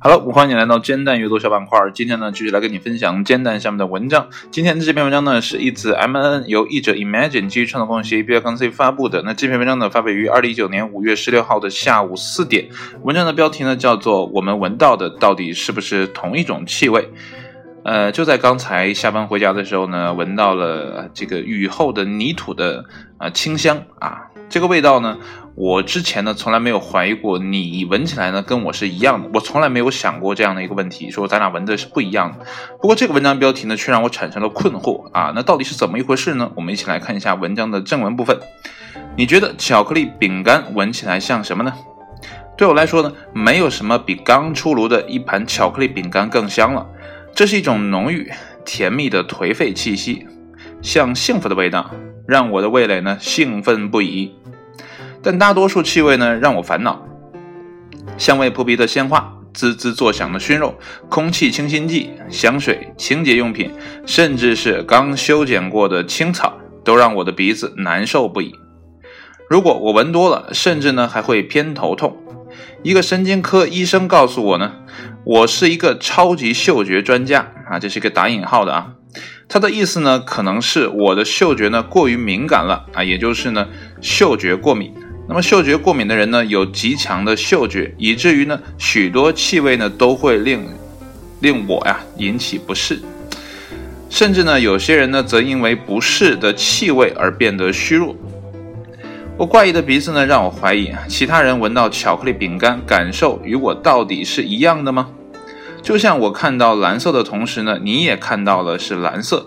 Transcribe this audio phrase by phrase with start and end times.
[0.00, 1.78] Hello，欢迎你来到煎蛋阅读小板块。
[1.92, 4.28] 今天呢，继续来跟你分享煎蛋下面的文章。
[4.50, 9.20] 今天的这篇文章呢，是一字 M N 由译者 Imagine 基于创作共享协议 B C 发布的。
[9.26, 12.66] 那这篇文章呢，发表于二零一九年五月十六号的下午四点。
[13.02, 17.02] 文章的标题呢，叫做《我们闻到的到底是不是同一种气味》。
[17.84, 22.86] 呃，就在刚才下班回家的时候呢，闻到了这个雨后的泥土的
[23.18, 25.18] 啊清香啊，这个味道呢。
[25.56, 32.44] 我之前呢从来没有怀疑过你闻起来呢跟我是一样的，我从来没有想过这样的一个问题，说咱俩闻的是不一样的。
[32.80, 36.50] 不过这个文章标题呢却让我产生了困惑啊，那到底是怎么一回事呢？
[36.56, 38.36] 我们一起来看一下文章的正文部分。
[39.16, 41.72] 你觉得巧克力饼干闻起来像什么呢？
[42.56, 46.84] 对我来说呢，没有什么比刚出炉的一盘巧克力饼干更香了。
[47.32, 48.28] 这是一种浓郁
[48.64, 50.26] 甜蜜的颓废气息，
[50.82, 51.88] 像幸福的味道，
[52.26, 54.34] 让我的味蕾呢兴奋不已。
[55.22, 57.06] 但大多数气味呢让我烦恼，
[58.18, 60.74] 香味扑鼻的鲜花，滋滋作响的熏肉，
[61.08, 63.70] 空气清新剂、香水、清洁用品，
[64.06, 68.54] 甚至是刚修剪过的青草，都让我的鼻子难受不已。
[69.48, 72.16] 如果我闻多了，甚至呢还会偏头痛。
[72.82, 74.72] 一个神经科医生告诉我呢，
[75.24, 78.92] 我是一个超级嗅觉专家啊，这是一个打引号的啊。
[79.48, 83.68] 他的意思呢，可能是我的嗅觉呢过于敏感了啊，也就是呢
[84.00, 84.92] 嗅觉过敏。
[85.28, 90.66] 那么嗅觉过敏的人呢，有极强的嗅觉，以至于呢，许多气味呢都会令
[91.40, 93.00] 令我呀引起不适，
[94.10, 98.14] 甚至呢，有些人呢则因为不适的气味而变得虚弱。
[99.36, 105.08] 我怪异的鼻子呢，让我怀疑其他人闻到巧克力饼干感受与我到底是一样的吗？
[105.84, 109.46] 就像我看到蓝色的同时呢，你也看到了是蓝色。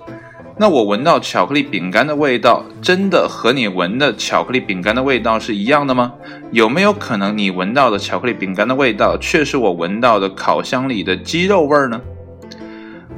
[0.60, 6.14] 那我闻到巧克力饼干的味道，真的和你闻的巧克力饼干的味道是一样的吗？
[6.52, 12.00] 有没有可能你闻到的巧克力饼干的味道，却是我闻到的烤箱里的鸡肉味儿呢？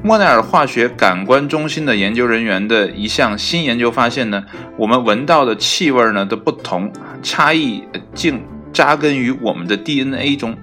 [0.01, 4.45] 莫奈尔化学感官中心的研究人员的一项新研究发现呢，
[4.77, 6.89] 我们闻到的气味呢的不同
[7.21, 8.41] 差异，竟
[8.71, 10.55] 扎根于我们的 DNA 中。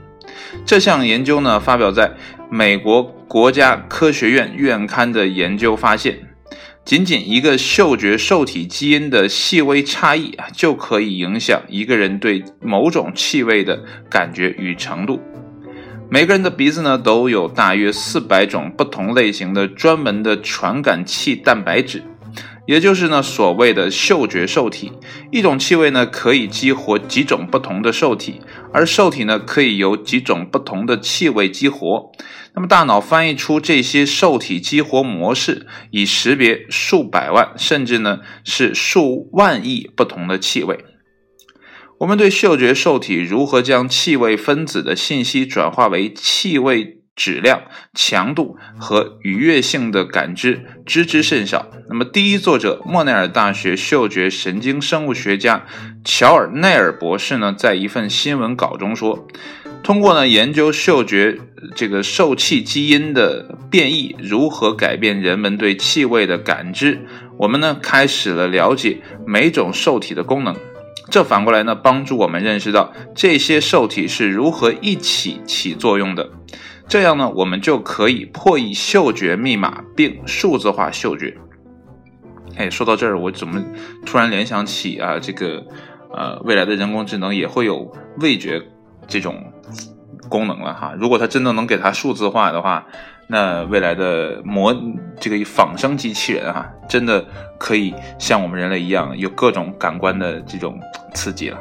[0.65, 2.11] 这项研究呢，发表在
[2.51, 6.21] 美国国家科学院院刊的研究发现。
[6.85, 15.21] 仅仅一个嗅觉受体基因的细微差异啊，就可以影响一个人对某种气味的感觉与程度。
[16.09, 22.05] 每个人的鼻子呢，都有大约四百种不同类型的专门的传感器蛋白质，
[22.67, 24.93] 也就是呢所谓的嗅觉受体。
[25.31, 28.41] 一种气味呢，可以激活几种不同的受体，
[28.73, 32.11] 而受体呢，可以由几种不同的气味激活。
[32.55, 40.85] 那么，大脑翻译出这些受体激活模式，以识别数百万甚至呢是数万亿不同的气味。
[41.99, 47.63] 我们对嗅觉受体如何将气味分子的信息转化为气味质量、
[47.95, 51.67] 强度和愉悦性的感知知之甚少。
[51.89, 55.65] 那么，第一作者莫奈尔大学嗅觉神经生物学家
[56.05, 59.27] 乔尔奈尔博士呢，在一份新闻稿中说。
[59.83, 61.39] 通过呢研究嗅觉
[61.77, 67.07] 这个受气基因的变异如何改变人们对气味的感知，
[67.39, 70.57] 我们呢开始了了解每种受体的功能。
[71.09, 76.29] 这反过来呢帮助我们认识到这些受体是如何一起起作用的。
[76.89, 81.37] 这样呢我们就可以破译嗅觉密码并数字化嗅觉。
[82.57, 83.63] 哎，说到这儿，我怎么
[84.05, 85.65] 突然联想起啊这个
[86.13, 88.63] 呃未来的人工智能也会有味觉。
[89.09, 89.41] 这种
[90.29, 92.85] 功能了哈，如果它真的能给它数字化的话，
[93.29, 94.75] 那未来的模
[95.21, 97.25] 这个仿生机器人哈，真的
[97.57, 100.77] 可以像我们人类一样有各种感官的这种
[101.15, 101.59] 刺激了。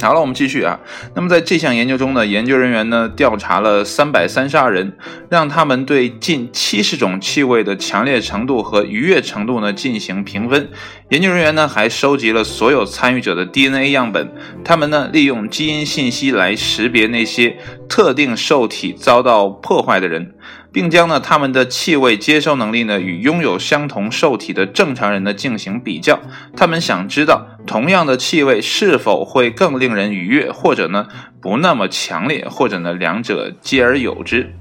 [0.00, 0.80] 好了，我们继续啊。
[1.14, 4.96] 那么在这项研究中呢，研究人员呢调查了三百三十二人，
[5.28, 10.70] 让他们对近七十种气味的强烈程度和愉悦程度呢进行评分。
[11.10, 14.32] 研究人员呢还收集了所有参与者的 DNA 样本，
[14.64, 17.56] 他们呢利用基因信息来识别那些
[17.92, 20.34] 特定受体遭到破坏的人。
[20.72, 26.18] 并将呢他们的气味接收能力呢与拥有相同受体的正常人呢进行比较，
[26.56, 31.08] 他们想知道同样的气味是否会更令人愉悦，或者呢
[31.42, 34.54] 不那么强烈，或者呢两者皆而有之。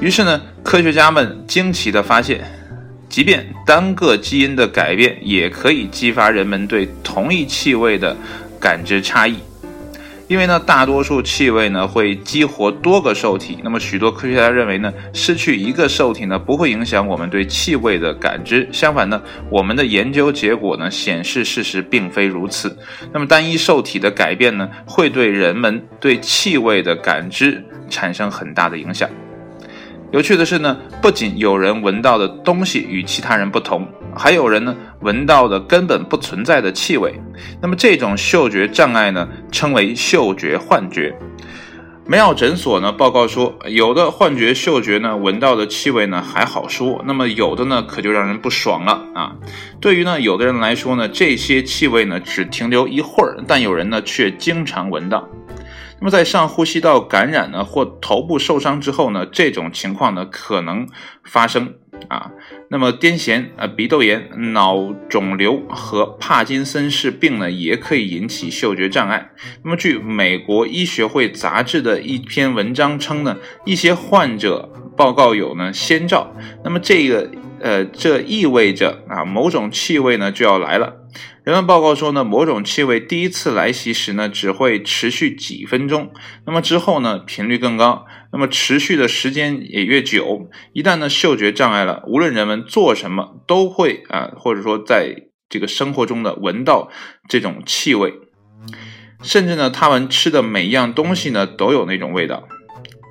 [0.00, 2.42] 于是呢科学家们惊奇地发现，
[3.10, 8.16] 即便单个基因的改变也可以激发人们对同一气味的
[8.58, 9.36] 感知差异。
[10.26, 13.58] 因为呢，大多数气味呢会激活多个受体。
[13.62, 18.66] 那么许多科学家认为呢，失去一个受体呢不会影响我们对气味的感知。
[18.72, 22.76] 相反呢，我们的研究结果呢显示事实并非如此。
[23.12, 29.08] 那么单一受体的改变呢，会对人们对气味的感知产生很大的影响。
[30.14, 33.84] 有趣的是呢，不仅有人闻到的东西与其他人不同，
[34.14, 37.20] 还有人呢闻到的根本不存在的气味。
[37.60, 41.18] 那么这种嗅觉障碍呢，称为嗅觉幻觉。
[42.06, 49.32] 梅奥诊所呢报告说，有的幻觉嗅觉呢闻到的气味呢还好说，那么有的呢可就让人不爽了啊。
[49.80, 55.28] 对于呢有的人来说呢，这些气味呢只停留一会儿，但有人呢却经常闻到。
[56.04, 60.86] 那么在上呼吸道感染呢，或头部受伤之后呢，这种情况呢可能
[61.24, 61.76] 发生
[62.08, 62.30] 啊。
[62.68, 69.30] 那么癫痫、呃鼻窦炎、脑肿瘤和帕金森氏病呢，也可以引起嗅觉障碍。
[69.62, 76.36] 那么据美国医学会杂志的一篇文章称呢，一些患者报告有呢先兆。
[76.62, 77.30] 那么这个
[77.60, 80.96] 呃，这意味着啊，某种气味呢就要来了。
[81.44, 86.12] 人们报告说呢，某种气味第一次来袭时呢，只会持续几分钟，
[86.46, 90.48] 那么之后呢，频率更高，那么持续的时间也越久。
[90.72, 95.14] 一旦呢，嗅觉障碍了，无论人们做什么，都会啊，或者说在
[95.48, 96.90] 这个生活中的闻到
[97.28, 98.14] 这种气味，
[99.22, 102.48] 甚至呢，他们吃的每一样东西呢，都有那种味道。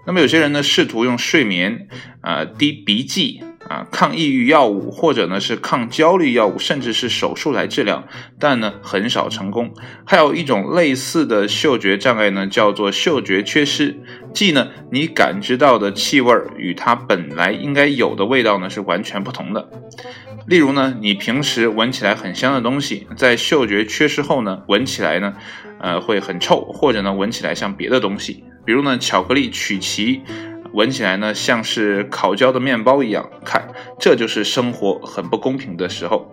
[0.05, 1.87] 那么有些人呢，试图用睡眠
[2.21, 3.41] 啊、滴鼻剂。
[3.69, 8.03] 啊，抗抑郁药物或者呢是抗焦虑药物，甚至是手术来治疗，
[8.37, 9.73] 但呢很少成功。
[10.05, 13.97] 还有一种类似的嗅觉障碍呢，叫做嗅觉缺失，
[14.33, 19.69] 即呢你感知到的气味与它本来应该有的味道呢是完全不同的。
[20.45, 25.33] 例如呢，你平时闻起来很香的东西，在嗅觉缺失后呢，闻起来呢，
[25.79, 30.21] 呃会很臭，或者呢闻起来像别的东西，比如呢巧克力曲奇。
[30.73, 33.29] 闻起来呢，像是烤焦的面包一样。
[33.45, 36.32] 看，这就是生活很不公平的时候。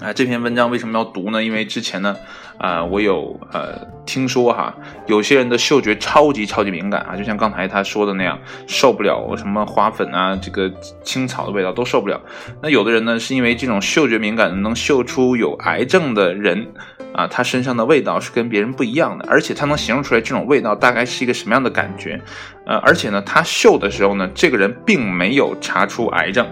[0.00, 1.42] 啊，这篇文章为什么要读呢？
[1.42, 2.16] 因为之前呢，
[2.56, 4.72] 啊，我有呃听说哈，
[5.06, 10.72] 有些人的嗅觉超级超级敏感啊，就像刚才他说的那样，受不了什么花粉啊，这个
[11.02, 12.20] 青草的味道都受不了。
[12.62, 16.68] 那有的人呢，是因为这种嗅觉敏感，能嗅出有癌症的人
[17.12, 22.20] 啊，他身上的味道是跟别人不一样的，而且他能形容出来这种味道大概是一个什么样的感觉。
[22.66, 26.46] 呃，而且呢，他嗅的时候呢，这个人并没有查出癌症。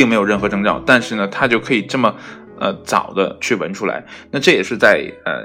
[0.00, 2.14] 并没有任何征兆，但是呢，他就可以这么，
[2.58, 4.02] 呃，早的去闻出来。
[4.30, 5.44] 那这也是在呃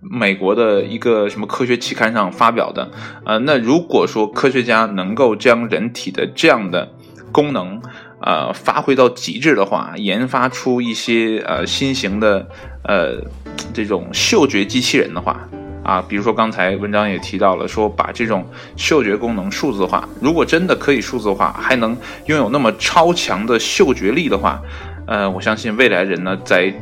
[0.00, 2.90] 美国的一个什么科学期刊上发表的。
[3.24, 6.90] 呃，那如果说科学家能够将人体的这样的
[7.30, 7.80] 功能，
[8.20, 12.48] 呃，发挥到极致的话，研发出一些呃新型的
[12.82, 13.22] 呃
[13.72, 15.48] 这种嗅觉机器人的话。
[15.82, 18.46] 啊，比如说刚才文章也提到了，说把这种
[18.76, 21.96] 嗅觉功能数字化，如果真的可以数字化，还能
[22.26, 24.62] 拥有那么超强的嗅觉力的话，
[25.06, 26.72] 呃，我相信未来人呢，在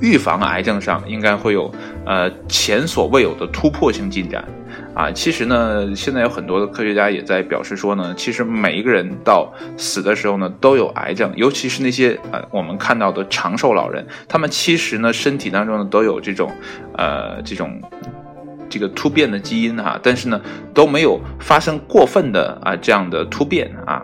[0.00, 1.72] 预防癌症上应该会有
[2.04, 4.44] 呃前所未有的突破性进展。
[4.92, 16.52] 啊，其实呢，现在有很多的科学家也在表示说呢，其实每一个人到死的时候呢，都有癌症，尤其是那些呃我们看到的长寿老人，他们其实呢身体当中呢都有这种
[16.96, 17.80] 呃这种。
[18.68, 20.40] 这个突变的基因哈，但是呢
[20.72, 24.02] 都没有发生过分的啊这样的突变啊，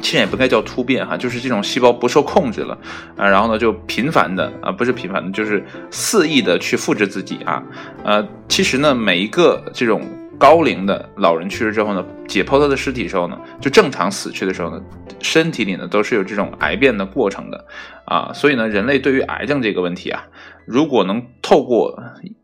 [0.00, 2.78] 其实也不该叫突变哈，就是这种细胞不受控制了
[3.16, 7.62] 啊，然后呢就频繁的啊不是频繁的，就是肆意的去复制自己啊，
[8.04, 10.02] 呃，其实呢每一个这种
[10.38, 14.80] 高龄的老人去世之后呢，解剖他的尸体的时候呢，就正常死去的时候呢，
[15.20, 17.64] 身体里呢都是有这种癌变的过程的
[18.04, 20.22] 啊，所以呢人类对于癌症这个问题啊，
[20.66, 21.98] 如果能透过。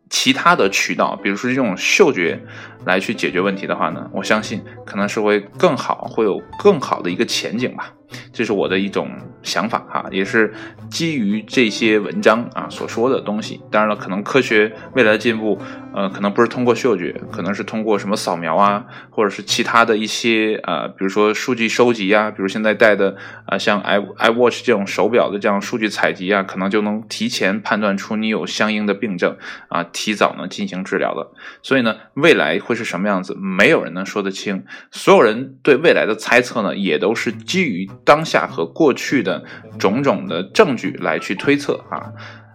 [0.09, 2.39] 其他的渠道，比如说这种嗅觉
[2.85, 7.91] 来去解决问题的话呢，我相信可能是会更好，会有更好的一个前景吧。
[8.31, 9.09] 这是我的一种
[9.41, 10.53] 想法哈，也是
[10.87, 13.59] 基于这些文章啊所说的东西。
[13.71, 15.57] 当然了，可能科学未来的进步，
[15.95, 23.15] 呃，可能不是通过嗅觉，可能是通过什么扫描啊，或者是其他的一些呃，比如说数据收集啊，比如现在戴的
[23.47, 31.31] 啊，像 i iWatch 这种手表的这样数据采集啊，可能就能提前判断出你有相应的病症啊，提早呢进行治疗的。
[31.61, 34.65] 所以呢，未来会是什么样子，没有人能说得清。
[34.91, 37.89] 所有人对未来的猜测呢，也都是基于。
[38.05, 39.43] 当下和过去的
[39.77, 42.11] 种种的证据来去推测啊，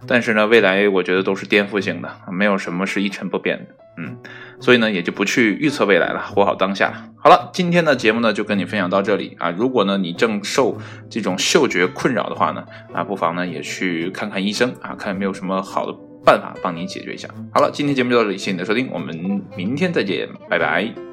[0.07, 4.17] 但是呢，未来我觉得都是颠覆性的，没有什么是一成不变的，嗯，
[4.59, 6.93] 所以呢，也就不去预测未来了，活好当下。
[7.17, 10.77] 好了，今天的节目呢就跟你分享到这里啊，如果呢你正受
[11.09, 12.63] 这种嗅觉困扰的话呢，
[12.93, 17.27] 啊，不妨呢也去看看医生啊，看有没有什么好的办法帮你解决一下。
[17.53, 21.08] 好了，今天节目就到这里，谢谢你的收听，我们明天再见，拜拜。